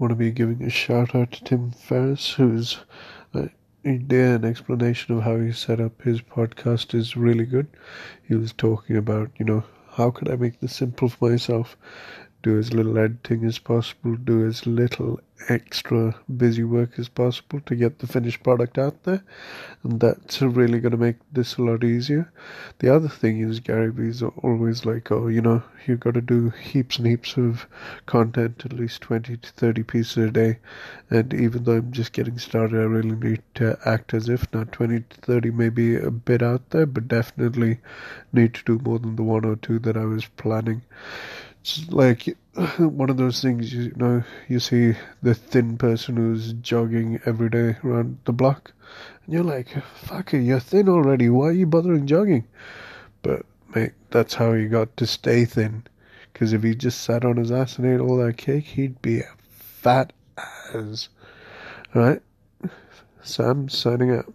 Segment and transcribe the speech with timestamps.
[0.00, 2.78] want to be giving a shout out to Tim Ferriss, who's
[3.34, 3.48] uh,
[3.84, 7.66] there an explanation of how he set up his podcast is really good.
[8.26, 11.76] He was talking about, you know, how could I make this simple for myself?
[12.42, 17.74] Do as little editing as possible, do as little extra busy work as possible to
[17.74, 19.22] get the finished product out there.
[19.82, 22.30] And that's really going to make this a lot easier.
[22.78, 26.50] The other thing is Gary Vee's always like, oh, you know, you've got to do
[26.50, 27.66] heaps and heaps of
[28.06, 30.58] content, at least 20 to 30 pieces a day.
[31.08, 34.72] And even though I'm just getting started, I really need to act as if not
[34.72, 37.78] 20 to 30 maybe a bit out there, but definitely
[38.32, 40.82] need to do more than the one or two that I was planning.
[41.60, 42.36] It's like
[42.78, 47.76] one of those things, you know, you see the thin person who's jogging every day
[47.84, 48.72] around the block,
[49.24, 52.46] and you're like, fuck it, you're thin already, why are you bothering jogging?
[53.22, 55.84] But, mate, that's how he got to stay thin.
[56.32, 59.20] Because if he just sat on his ass and ate all that cake, he'd be
[59.20, 61.08] a fat ass.
[61.94, 62.22] Alright?
[63.22, 64.32] Sam signing out.